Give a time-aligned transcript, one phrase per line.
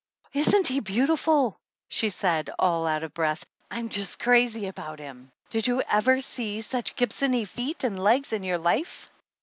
[0.33, 3.45] "Isn't he beautiful!" she said all out of breath.
[3.69, 5.31] "I'm just crazy about him!
[5.51, 9.11] Did you ever see such Gibsony feet and legs in your life?"